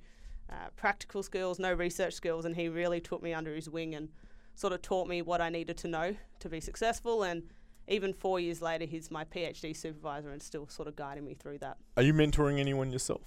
uh, 0.49 0.55
practical 0.77 1.23
skills, 1.23 1.59
no 1.59 1.73
research 1.73 2.15
skills, 2.15 2.45
and 2.45 2.57
he 2.57 2.69
really 2.69 3.01
took 3.01 3.23
me 3.23 3.35
under 3.35 3.55
his 3.55 3.69
wing 3.69 3.95
and 3.95 4.09
sort 4.55 4.73
of 4.73 4.83
taught 4.83 5.09
me 5.09 5.23
what 5.23 5.41
I 5.41 5.49
needed 5.49 5.77
to 5.79 5.89
know 5.89 6.17
to 6.41 6.49
be 6.49 6.61
successful. 6.61 7.23
And 7.23 7.43
even 7.89 8.13
four 8.13 8.41
years 8.41 8.63
later, 8.63 8.85
he's 8.85 9.11
my 9.11 9.25
PhD 9.25 9.77
supervisor 9.77 10.31
and 10.31 10.43
still 10.43 10.67
sort 10.69 10.89
of 10.89 10.97
guiding 10.97 11.25
me 11.25 11.35
through 11.35 11.59
that. 11.59 11.77
Are 11.97 12.03
you 12.03 12.15
mentoring 12.15 12.59
anyone 12.59 12.93
yourself? 12.93 13.23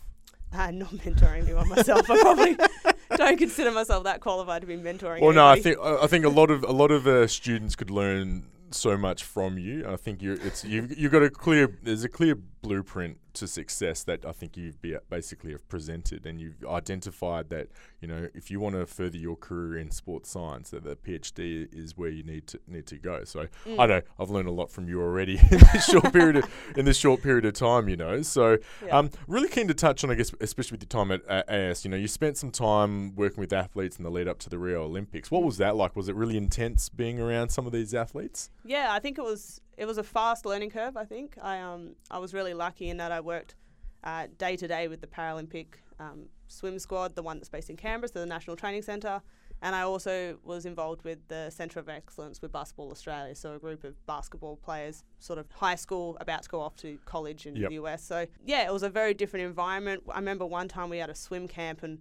Uh, 0.56 0.72
not 0.72 0.90
mentoring 0.92 1.44
anyone 1.44 1.68
myself. 1.68 2.10
I 2.10 2.22
probably 2.22 2.58
don't 3.18 3.38
consider 3.38 3.72
myself 3.72 4.06
that 4.06 4.22
qualified 4.22 4.62
to 4.62 4.68
be 4.68 4.78
mentoring. 4.78 5.20
Well, 5.20 5.34
no, 5.34 5.46
I 5.46 5.60
think 5.60 5.78
I 5.82 6.04
I 6.04 6.08
think 6.08 6.24
a 6.24 6.30
lot 6.30 6.50
of 6.50 6.64
a 6.64 6.72
lot 6.72 6.92
of 6.92 7.06
uh, 7.06 7.28
students 7.28 7.76
could 7.76 7.92
learn 7.92 8.46
so 8.72 8.98
much 8.98 9.24
from 9.24 9.58
you. 9.58 9.86
I 9.88 9.98
think 9.98 10.22
you 10.22 10.34
it's 10.34 10.64
you've 10.64 10.98
you've 10.98 11.12
got 11.12 11.24
a 11.24 11.30
clear 11.30 11.78
there's 11.84 12.04
a 12.04 12.10
clear 12.10 12.38
blueprint 12.68 13.18
to 13.34 13.48
success 13.48 14.04
that 14.06 14.26
I 14.26 14.32
think 14.32 14.56
you've 14.56 14.82
be, 14.82 14.96
basically 15.10 15.52
have 15.52 15.68
presented, 15.68 16.26
and 16.26 16.40
you've 16.40 16.64
identified 16.66 17.50
that 17.50 17.68
you 18.02 18.08
know 18.08 18.28
if 18.34 18.50
you 18.50 18.60
want 18.60 18.76
to 18.76 18.86
further 18.86 19.18
your 19.18 19.36
career 19.36 19.78
in 19.78 19.92
sports 19.92 20.30
science, 20.30 20.70
that 20.70 20.84
the 20.84 20.96
PhD 20.96 21.68
is 21.74 21.98
where 21.98 22.10
you 22.10 22.24
need 22.24 22.48
to 22.48 22.60
need 22.68 22.86
to 22.88 22.98
go. 22.98 23.24
So 23.26 23.48
Mm. 23.66 23.80
I 23.80 23.86
know 23.88 24.02
I've 24.20 24.30
learned 24.30 24.48
a 24.48 24.52
lot 24.52 24.72
from 24.72 24.88
you 24.88 25.02
already 25.02 25.38
in 25.52 25.60
this 25.74 25.86
short 25.86 26.14
period 26.14 26.38
of, 26.38 26.46
in 26.78 26.86
this 26.86 26.98
short 26.98 27.22
period 27.22 27.46
of 27.46 27.54
time. 27.54 27.90
You 27.90 27.98
know, 27.98 28.22
so 28.22 28.58
Yeah. 28.86 28.98
um, 29.00 29.10
really 29.28 29.50
keen 29.50 29.68
to 29.68 29.74
touch 29.74 30.04
on, 30.04 30.12
I 30.12 30.16
guess, 30.16 30.32
especially 30.40 30.78
with 30.78 30.84
your 30.84 31.04
time 31.06 31.12
at 31.12 31.22
uh, 31.30 31.44
AIS. 31.52 31.84
You 31.86 31.92
know, 31.92 31.98
you 31.98 32.08
spent 32.08 32.38
some 32.38 32.52
time 32.52 33.16
working 33.16 33.40
with 33.42 33.52
athletes 33.54 33.98
in 33.98 34.04
the 34.04 34.12
lead 34.12 34.28
up 34.28 34.40
to 34.40 34.50
the 34.50 34.58
Rio 34.58 34.84
Olympics. 34.84 35.30
What 35.32 35.44
was 35.44 35.58
that 35.58 35.76
like? 35.76 35.96
Was 35.96 36.08
it 36.10 36.16
really 36.16 36.38
intense 36.38 36.90
being 36.90 37.20
around 37.20 37.50
some 37.50 37.66
of 37.66 37.72
these 37.74 37.94
athletes? 37.94 38.50
Yeah, 38.64 38.90
I 38.92 39.00
think 39.00 39.18
it 39.18 39.24
was 39.24 39.62
it 39.78 39.86
was 39.86 39.98
a 39.98 40.04
fast 40.04 40.46
learning 40.46 40.70
curve. 40.72 40.96
I 40.98 41.06
think 41.06 41.38
I 41.42 41.60
um 41.60 41.96
I 42.12 42.18
was 42.20 42.34
really 42.34 42.54
lucky 42.54 42.90
in 42.90 42.98
that 42.98 43.12
I 43.12 43.20
worked 43.22 43.56
uh, 44.04 44.28
day 44.38 44.56
to 44.56 44.68
day 44.68 44.88
with 44.88 45.02
the 45.02 45.08
Paralympic 45.08 45.68
um, 46.00 46.28
swim 46.48 46.78
squad, 46.78 47.16
the 47.16 47.24
one 47.24 47.38
that's 47.38 47.50
based 47.50 47.70
in 47.72 47.76
Canberra, 47.76 48.08
so 48.08 48.20
the 48.20 48.26
National 48.26 48.56
Training 48.56 48.84
Centre, 48.84 49.20
And 49.64 49.74
I 49.76 49.82
also 49.82 50.38
was 50.44 50.66
involved 50.68 51.04
with 51.04 51.20
the 51.28 51.50
Centre 51.50 51.80
of 51.80 51.90
Excellence 51.90 52.40
with 52.42 52.52
Basketball 52.52 52.92
Australia, 52.92 53.34
so 53.34 53.56
a 53.56 53.60
group 53.60 53.84
of 53.84 53.94
basketball 54.06 54.58
players, 54.58 55.04
sort 55.20 55.40
of 55.40 55.50
high 55.52 55.74
school, 55.76 56.18
about 56.20 56.44
to 56.44 56.50
go 56.50 56.60
off 56.62 56.76
to 56.78 57.00
college 57.06 57.48
in 57.48 57.56
Yep. 57.56 57.70
the 57.70 57.76
US. 57.76 58.04
So, 58.04 58.28
yeah, 58.46 58.68
it 58.68 58.72
was 58.74 58.84
a 58.84 58.90
very 58.90 59.14
different 59.16 59.46
environment. 59.46 60.04
I 60.10 60.20
remember 60.20 60.46
one 60.46 60.68
time 60.68 60.90
we 60.90 61.00
had 61.00 61.10
a 61.10 61.16
swim 61.16 61.48
camp 61.48 61.82
and 61.82 62.00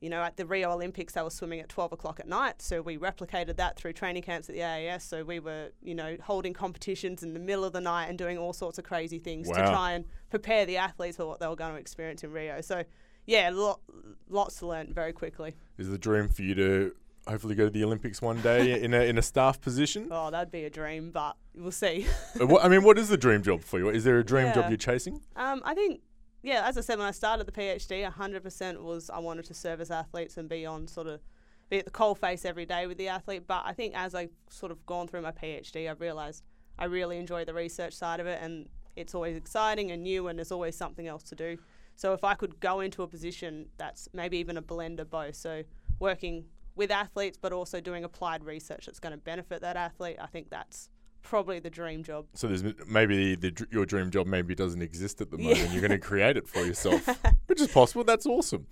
you 0.00 0.08
know, 0.08 0.22
at 0.22 0.36
the 0.36 0.46
Rio 0.46 0.70
Olympics, 0.72 1.12
they 1.12 1.22
were 1.22 1.30
swimming 1.30 1.60
at 1.60 1.68
12 1.68 1.92
o'clock 1.92 2.20
at 2.20 2.26
night. 2.28 2.62
So 2.62 2.80
we 2.80 2.96
replicated 2.96 3.56
that 3.56 3.76
through 3.76 3.92
training 3.92 4.22
camps 4.22 4.48
at 4.48 4.54
the 4.54 4.62
AIS. 4.62 5.04
So 5.04 5.24
we 5.24 5.40
were, 5.40 5.70
you 5.82 5.94
know, 5.94 6.16
holding 6.22 6.54
competitions 6.54 7.22
in 7.22 7.34
the 7.34 7.40
middle 7.40 7.64
of 7.64 7.72
the 7.72 7.80
night 7.80 8.06
and 8.06 8.16
doing 8.16 8.38
all 8.38 8.52
sorts 8.52 8.78
of 8.78 8.84
crazy 8.84 9.18
things 9.18 9.48
to 9.48 9.54
try 9.70 9.92
and 9.92 10.04
prepare 10.30 10.64
the 10.64 10.78
athletes 10.78 11.16
for 11.18 11.26
what 11.26 11.38
they 11.40 11.46
were 11.46 11.56
going 11.56 11.74
to 11.74 11.78
experience 11.80 12.24
in 12.24 12.32
Rio. 12.32 12.60
So, 12.62 12.84
yeah, 13.26 13.50
lo- 13.52 13.80
lots 14.28 14.58
to 14.60 14.66
learn 14.66 14.92
very 14.94 15.12
quickly. 15.12 15.54
Is 15.76 15.88
the 15.90 15.98
dream 15.98 16.28
for 16.28 16.42
you 16.42 16.54
to 16.54 16.94
hopefully 17.28 17.54
go 17.54 17.64
to 17.64 17.70
the 17.70 17.84
Olympics 17.84 18.22
one 18.22 18.40
day 18.40 18.80
in 18.82 18.94
a 18.94 19.02
in 19.02 19.18
a 19.18 19.22
staff 19.22 19.60
position? 19.60 20.08
Oh, 20.10 20.30
that'd 20.30 20.50
be 20.50 20.64
a 20.64 20.70
dream, 20.70 21.10
but 21.10 21.36
we'll 21.54 21.70
see. 21.70 22.06
What, 22.36 22.64
I 22.64 22.68
mean, 22.68 22.82
what 22.82 22.98
is 22.98 23.08
the 23.10 23.18
dream 23.18 23.42
job 23.42 23.60
for 23.62 23.78
you? 23.78 23.90
Is 23.90 24.04
there 24.04 24.18
a 24.18 24.24
dream 24.24 24.52
job 24.54 24.70
you're 24.70 24.78
chasing? 24.78 25.20
Um, 25.36 25.60
I 25.64 25.74
think, 25.74 26.00
yeah, 26.42 26.66
as 26.66 26.78
I 26.78 26.80
said, 26.80 26.98
when 26.98 27.06
I 27.06 27.12
started 27.12 27.46
the 27.46 27.52
PhD, 27.52 28.10
100% 28.10 28.82
was 28.82 29.10
I 29.10 29.18
wanted 29.18 29.44
to 29.46 29.54
service 29.54 29.90
athletes 29.90 30.36
and 30.36 30.48
be 30.48 30.64
on 30.64 30.86
sort 30.86 31.06
of 31.06 31.20
be 31.68 31.78
at 31.78 31.84
the 31.84 31.90
coal 31.90 32.14
face 32.14 32.44
every 32.44 32.66
day 32.66 32.86
with 32.86 32.98
the 32.98 33.08
athlete. 33.08 33.44
But 33.46 33.62
I 33.64 33.72
think 33.72 33.94
as 33.94 34.14
I've 34.14 34.32
sort 34.48 34.72
of 34.72 34.84
gone 34.86 35.06
through 35.06 35.22
my 35.22 35.32
PhD, 35.32 35.88
I've 35.88 36.00
realised 36.00 36.42
I 36.78 36.86
really 36.86 37.18
enjoy 37.18 37.44
the 37.44 37.54
research 37.54 37.94
side 37.94 38.20
of 38.20 38.26
it 38.26 38.40
and 38.42 38.68
it's 38.96 39.14
always 39.14 39.36
exciting 39.36 39.90
and 39.90 40.02
new 40.02 40.28
and 40.28 40.38
there's 40.38 40.52
always 40.52 40.76
something 40.76 41.06
else 41.06 41.22
to 41.24 41.34
do. 41.34 41.58
So 41.94 42.12
if 42.12 42.24
I 42.24 42.34
could 42.34 42.58
go 42.60 42.80
into 42.80 43.02
a 43.02 43.06
position 43.06 43.66
that's 43.76 44.08
maybe 44.12 44.38
even 44.38 44.56
a 44.56 44.62
blend 44.62 45.00
of 45.00 45.10
both, 45.10 45.36
so 45.36 45.62
working 45.98 46.46
with 46.74 46.90
athletes 46.90 47.38
but 47.40 47.52
also 47.52 47.80
doing 47.80 48.04
applied 48.04 48.44
research 48.44 48.86
that's 48.86 48.98
going 48.98 49.12
to 49.12 49.18
benefit 49.18 49.60
that 49.60 49.76
athlete, 49.76 50.16
I 50.20 50.26
think 50.26 50.50
that's 50.50 50.88
probably 51.22 51.58
the 51.60 51.70
dream 51.70 52.02
job. 52.02 52.26
So 52.34 52.48
there's 52.48 52.64
maybe 52.88 53.34
the, 53.34 53.50
dr- 53.50 53.72
your 53.72 53.86
dream 53.86 54.10
job 54.10 54.26
maybe 54.26 54.54
doesn't 54.54 54.82
exist 54.82 55.20
at 55.20 55.30
the 55.30 55.36
Yeah. 55.38 55.54
moment. 55.54 55.70
You're 55.72 55.80
going 55.80 55.90
to 56.00 56.06
create 56.06 56.36
it 56.36 56.48
for 56.48 56.60
yourself, 56.60 57.06
which 57.46 57.60
is 57.60 57.68
possible. 57.68 58.04
That's 58.04 58.26
awesome. 58.26 58.66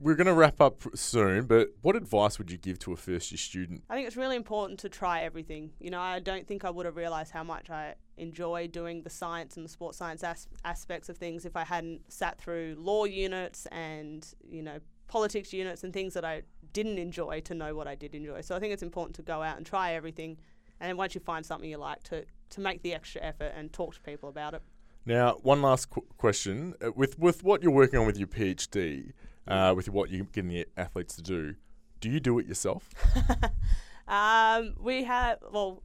We're 0.00 0.14
going 0.14 0.26
to 0.26 0.32
wrap 0.34 0.60
up 0.60 0.82
soon, 0.94 1.46
but 1.46 1.68
what 1.82 1.96
advice 1.96 2.38
would 2.38 2.50
you 2.50 2.58
give 2.58 2.78
to 2.80 2.92
a 2.92 2.96
first 2.96 3.30
year 3.32 3.38
student? 3.38 3.82
I 3.90 3.94
think 3.94 4.06
it's 4.06 4.16
really 4.16 4.36
important 4.36 4.78
to 4.80 4.88
try 4.88 5.22
everything. 5.22 5.70
You 5.80 5.90
know, 5.90 6.00
I 6.00 6.20
don't 6.20 6.46
think 6.46 6.64
I 6.64 6.70
would 6.70 6.86
have 6.86 6.96
realised 6.96 7.32
how 7.32 7.42
much 7.44 7.70
I 7.70 7.94
enjoy 8.16 8.68
doing 8.68 9.02
the 9.02 9.10
science 9.10 9.56
and 9.56 9.64
the 9.64 9.70
sports 9.70 9.98
science 9.98 10.22
as- 10.24 10.48
aspects 10.64 11.08
of 11.08 11.16
things 11.18 11.44
if 11.44 11.56
I 11.56 11.64
hadn't 11.64 12.12
sat 12.12 12.38
through 12.40 12.76
law 12.78 13.04
units 13.04 13.66
and, 13.66 14.26
you 14.48 14.62
know, 14.62 14.78
politics 15.08 15.52
units 15.52 15.84
and 15.84 15.92
things 15.92 16.14
that 16.14 16.24
I 16.24 16.42
didn't 16.72 16.98
enjoy 16.98 17.40
to 17.40 17.54
know 17.54 17.74
what 17.74 17.88
I 17.88 17.94
did 17.94 18.14
enjoy. 18.14 18.42
So 18.42 18.54
I 18.54 18.60
think 18.60 18.72
it's 18.72 18.82
important 18.82 19.16
to 19.16 19.22
go 19.22 19.42
out 19.42 19.56
and 19.56 19.64
try 19.64 19.94
everything. 19.94 20.36
And 20.80 20.88
then 20.88 20.96
once 20.96 21.14
you 21.14 21.20
find 21.20 21.44
something 21.44 21.68
you 21.68 21.78
like, 21.78 22.02
to, 22.04 22.24
to 22.50 22.60
make 22.60 22.82
the 22.82 22.94
extra 22.94 23.22
effort 23.22 23.52
and 23.56 23.72
talk 23.72 23.94
to 23.94 24.00
people 24.00 24.28
about 24.28 24.54
it. 24.54 24.62
Now, 25.04 25.38
one 25.42 25.62
last 25.62 25.90
qu- 25.90 26.06
question: 26.18 26.74
uh, 26.84 26.92
with 26.92 27.18
with 27.18 27.42
what 27.42 27.62
you're 27.62 27.72
working 27.72 27.98
on 27.98 28.06
with 28.06 28.18
your 28.18 28.28
PhD, 28.28 29.12
uh, 29.46 29.72
with 29.74 29.88
what 29.88 30.10
you're 30.10 30.26
getting 30.26 30.50
the 30.50 30.66
athletes 30.76 31.16
to 31.16 31.22
do, 31.22 31.54
do 32.00 32.10
you 32.10 32.20
do 32.20 32.38
it 32.38 32.46
yourself? 32.46 32.90
Um, 34.08 34.74
we 34.80 35.04
have, 35.04 35.38
well, 35.52 35.82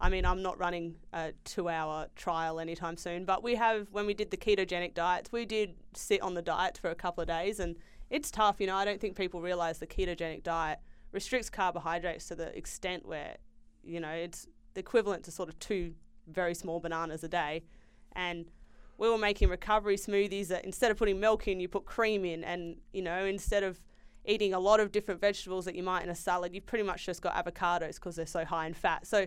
I 0.00 0.08
mean, 0.08 0.26
I'm 0.26 0.42
not 0.42 0.58
running 0.58 0.96
a 1.12 1.32
two 1.44 1.68
hour 1.68 2.08
trial 2.16 2.58
anytime 2.58 2.96
soon, 2.96 3.24
but 3.24 3.42
we 3.42 3.54
have, 3.54 3.86
when 3.92 4.04
we 4.04 4.14
did 4.14 4.32
the 4.32 4.36
ketogenic 4.36 4.94
diets, 4.94 5.30
we 5.30 5.46
did 5.46 5.76
sit 5.94 6.20
on 6.22 6.34
the 6.34 6.42
diet 6.42 6.76
for 6.76 6.90
a 6.90 6.94
couple 6.94 7.22
of 7.22 7.28
days 7.28 7.60
and 7.60 7.76
it's 8.10 8.30
tough. 8.30 8.56
You 8.60 8.66
know, 8.66 8.74
I 8.74 8.84
don't 8.84 9.00
think 9.00 9.16
people 9.16 9.40
realize 9.40 9.78
the 9.78 9.86
ketogenic 9.86 10.42
diet 10.42 10.80
restricts 11.12 11.48
carbohydrates 11.48 12.26
to 12.28 12.34
the 12.34 12.56
extent 12.56 13.06
where, 13.06 13.36
you 13.84 14.00
know, 14.00 14.10
it's 14.10 14.46
the 14.74 14.80
equivalent 14.80 15.24
to 15.24 15.30
sort 15.30 15.48
of 15.48 15.58
two 15.58 15.94
very 16.26 16.54
small 16.54 16.80
bananas 16.80 17.24
a 17.24 17.28
day. 17.28 17.62
And 18.14 18.50
we 18.98 19.08
were 19.08 19.18
making 19.18 19.48
recovery 19.48 19.96
smoothies 19.96 20.48
that 20.48 20.64
instead 20.64 20.90
of 20.90 20.96
putting 20.96 21.18
milk 21.18 21.48
in, 21.48 21.60
you 21.60 21.68
put 21.68 21.84
cream 21.84 22.24
in. 22.24 22.44
And, 22.44 22.76
you 22.92 23.02
know, 23.02 23.24
instead 23.24 23.62
of 23.62 23.80
eating 24.24 24.54
a 24.54 24.60
lot 24.60 24.78
of 24.80 24.92
different 24.92 25.20
vegetables 25.20 25.64
that 25.64 25.74
you 25.74 25.82
might 25.82 26.04
in 26.04 26.08
a 26.10 26.14
salad, 26.14 26.54
you've 26.54 26.66
pretty 26.66 26.84
much 26.84 27.04
just 27.04 27.22
got 27.22 27.34
avocados 27.34 27.96
because 27.96 28.16
they're 28.16 28.26
so 28.26 28.44
high 28.44 28.66
in 28.66 28.74
fat. 28.74 29.06
So 29.06 29.26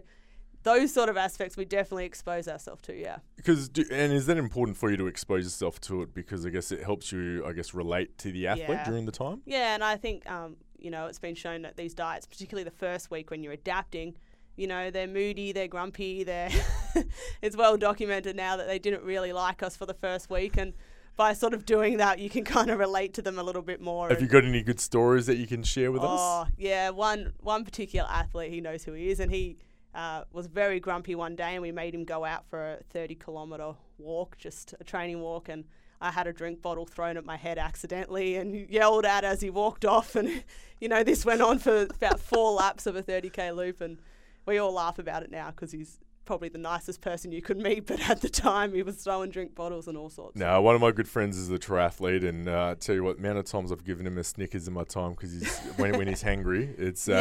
those 0.63 0.93
sort 0.93 1.09
of 1.09 1.17
aspects 1.17 1.57
we 1.57 1.65
definitely 1.65 2.05
expose 2.05 2.47
ourselves 2.47 2.81
to, 2.83 2.95
yeah. 2.95 3.17
Because 3.35 3.67
and 3.91 4.13
is 4.13 4.25
that 4.25 4.37
important 4.37 4.77
for 4.77 4.89
you 4.89 4.97
to 4.97 5.07
expose 5.07 5.43
yourself 5.43 5.79
to 5.81 6.01
it? 6.01 6.13
Because 6.13 6.45
I 6.45 6.49
guess 6.49 6.71
it 6.71 6.81
helps 6.81 7.11
you, 7.11 7.45
I 7.45 7.51
guess, 7.51 7.73
relate 7.73 8.17
to 8.19 8.31
the 8.31 8.47
athlete 8.47 8.69
Yeah. 8.69 8.83
during 8.85 9.05
the 9.05 9.11
time. 9.11 9.41
Yeah, 9.45 9.75
and 9.75 9.83
I 9.83 9.97
think, 9.97 10.27
um, 10.29 10.55
you 10.79 10.89
know, 10.89 11.05
it's 11.05 11.19
been 11.19 11.35
shown 11.35 11.61
that 11.63 11.75
these 11.75 11.93
diets, 11.93 12.25
particularly 12.25 12.63
the 12.63 12.75
first 12.75 13.11
week 13.11 13.29
when 13.29 13.43
you're 13.43 13.53
adapting, 13.53 14.15
you 14.55 14.67
know, 14.67 14.89
they're 14.91 15.07
moody, 15.07 15.51
they're 15.51 15.67
grumpy, 15.67 16.23
they're. 16.23 16.49
it's 17.41 17.57
well 17.57 17.77
documented 17.77 18.35
now 18.35 18.57
that 18.57 18.67
they 18.67 18.79
didn't 18.79 19.03
really 19.03 19.33
like 19.33 19.61
us 19.61 19.75
for 19.75 19.85
the 19.85 19.93
first 19.93 20.29
week. 20.29 20.57
And 20.57 20.73
by 21.15 21.33
sort 21.33 21.53
of 21.53 21.65
doing 21.65 21.97
that, 21.97 22.19
you 22.19 22.29
can 22.29 22.43
kind 22.45 22.69
of 22.69 22.79
relate 22.79 23.13
to 23.15 23.21
them 23.21 23.39
a 23.39 23.43
little 23.43 23.61
bit 23.61 23.81
more. 23.81 24.09
Have 24.09 24.21
you 24.21 24.27
got 24.27 24.45
any 24.45 24.61
good 24.61 24.79
stories 24.79 25.25
that 25.25 25.37
you 25.37 25.47
can 25.47 25.63
share 25.63 25.91
with 25.91 26.03
us? 26.03 26.19
Oh 26.21 26.47
yeah, 26.57 26.89
one 26.89 27.33
one 27.41 27.63
particular 27.63 28.07
athlete, 28.09 28.51
he 28.51 28.61
knows 28.61 28.83
who 28.83 28.93
he 28.93 29.09
is, 29.09 29.19
and 29.19 29.31
he 29.31 29.57
uh, 29.93 30.23
was 30.31 30.47
very 30.47 30.79
grumpy 30.79 31.15
one 31.15 31.35
day, 31.35 31.53
and 31.53 31.61
we 31.61 31.71
made 31.71 31.95
him 31.95 32.03
go 32.03 32.25
out 32.25 32.45
for 32.49 32.73
a 32.73 32.77
thirty 32.91 33.15
kilometer 33.15 33.73
walk, 33.97 34.37
just 34.37 34.73
a 34.79 34.83
training 34.83 35.21
walk, 35.21 35.49
and 35.49 35.65
I 36.01 36.11
had 36.11 36.27
a 36.27 36.33
drink 36.33 36.61
bottle 36.61 36.85
thrown 36.85 37.17
at 37.17 37.25
my 37.25 37.37
head 37.37 37.57
accidentally, 37.57 38.35
and 38.35 38.69
yelled 38.69 39.05
at 39.05 39.23
as 39.23 39.41
he 39.41 39.49
walked 39.49 39.85
off, 39.85 40.15
and 40.15 40.43
you 40.79 40.89
know 40.89 41.03
this 41.03 41.25
went 41.25 41.41
on 41.41 41.59
for 41.59 41.83
about 41.83 42.19
four 42.19 42.51
laps 42.53 42.85
of 42.85 42.95
a 42.95 43.01
thirty 43.01 43.29
k 43.29 43.51
loop, 43.51 43.81
and 43.81 43.97
we 44.45 44.57
all 44.57 44.73
laugh 44.73 44.99
about 44.99 45.23
it 45.23 45.31
now 45.31 45.51
because 45.51 45.71
he's 45.71 45.99
probably 46.25 46.49
the 46.49 46.57
nicest 46.57 47.01
person 47.01 47.31
you 47.31 47.39
could 47.39 47.57
meet, 47.57 47.85
but 47.87 48.09
at 48.09 48.19
the 48.21 48.29
time 48.29 48.73
he 48.73 48.81
was 48.81 48.95
throwing 48.95 49.29
drink 49.29 49.53
bottles 49.53 49.87
and 49.87 49.95
all 49.95 50.09
sorts. 50.09 50.35
No, 50.35 50.59
one 50.61 50.73
of 50.73 50.81
my 50.81 50.91
good 50.91 51.07
friends 51.07 51.37
is 51.37 51.51
a 51.51 51.59
triathlete, 51.59 52.27
and 52.27 52.49
uh, 52.49 52.69
I 52.71 52.73
tell 52.75 52.95
you 52.95 53.03
what, 53.03 53.17
the 53.17 53.23
amount 53.23 53.37
of 53.37 53.45
times 53.45 53.71
I've 53.71 53.83
given 53.85 54.07
him 54.07 54.17
a 54.17 54.23
Snickers 54.23 54.67
in 54.67 54.73
my 54.73 54.83
time 54.85 55.11
because 55.11 55.33
he's 55.33 55.55
when, 55.77 55.95
when 55.97 56.07
he's 56.07 56.23
hangry, 56.23 56.77
it's 56.79 57.07
uh, 57.07 57.11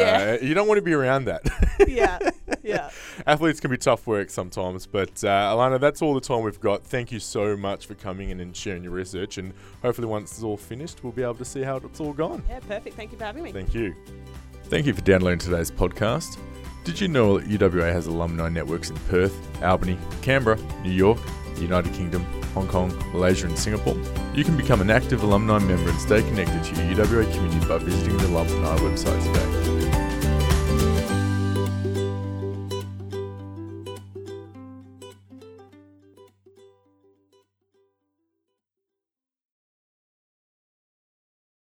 Yeah. 0.40 0.46
you 0.46 0.54
don't 0.54 0.66
want 0.68 0.78
to 0.78 0.82
be 0.82 0.94
around 0.94 1.26
that. 1.26 1.42
yeah, 1.86 2.18
yeah. 2.62 2.88
Athletes 3.26 3.60
can 3.60 3.70
be 3.70 3.76
tough 3.76 4.06
work 4.06 4.30
sometimes, 4.30 4.86
but 4.86 5.22
uh, 5.22 5.52
Alannah, 5.54 5.78
that's 5.78 6.00
all 6.00 6.14
the 6.14 6.20
time 6.22 6.42
we've 6.42 6.60
got. 6.60 6.82
Thank 6.82 7.12
you 7.12 7.20
so 7.20 7.58
much 7.58 7.84
for 7.86 7.94
coming 7.94 8.30
in 8.30 8.40
and 8.40 8.56
sharing 8.56 8.82
your 8.84 8.92
research, 8.92 9.36
and 9.36 9.52
hopefully 9.82 10.06
once 10.08 10.32
it's 10.32 10.42
all 10.42 10.56
finished, 10.56 11.04
we'll 11.04 11.12
be 11.12 11.22
able 11.22 11.34
to 11.34 11.44
see 11.44 11.60
how 11.60 11.76
it's 11.76 12.00
all 12.00 12.14
gone. 12.14 12.42
Yeah, 12.48 12.60
perfect. 12.60 12.96
Thank 12.96 13.12
you 13.12 13.18
for 13.18 13.24
having 13.24 13.42
me. 13.42 13.52
Thank 13.52 13.74
you. 13.74 13.94
Thank 14.64 14.86
you 14.86 14.94
for 14.94 15.02
downloading 15.02 15.40
today's 15.40 15.70
podcast. 15.70 16.38
Did 16.84 17.00
you 17.00 17.08
know 17.08 17.38
that 17.38 17.48
UWA 17.48 17.90
has 17.94 18.06
alumni 18.06 18.50
networks 18.50 18.90
in 18.90 18.96
Perth, 19.08 19.34
Albany, 19.62 19.98
Canberra, 20.20 20.58
New 20.82 20.90
York, 20.90 21.18
the 21.54 21.62
United 21.62 21.94
Kingdom, 21.94 22.22
Hong 22.52 22.68
Kong, 22.68 22.94
Malaysia, 23.10 23.46
and 23.46 23.58
Singapore? 23.58 23.96
You 24.34 24.44
can 24.44 24.54
become 24.54 24.82
an 24.82 24.90
active 24.90 25.22
alumni 25.22 25.60
member 25.60 25.88
and 25.88 25.98
stay 25.98 26.20
connected 26.20 26.62
to 26.62 26.84
your 26.84 27.06
UWA 27.06 27.32
community 27.32 27.66
by 27.66 27.78
visiting 27.78 28.18
the 28.18 28.26
alumni 28.26 28.76
website 28.76 29.22
today. 29.24 29.83